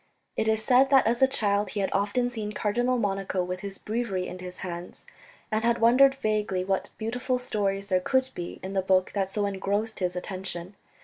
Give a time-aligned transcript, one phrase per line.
[0.35, 3.77] It is said that as a child he had often seen Cardinal Monico with his
[3.77, 5.05] Breviary in his hands,
[5.51, 9.45] and had wondered vaguely what beautiful stories there could be in the book that so
[9.45, 10.75] engrossed his attention.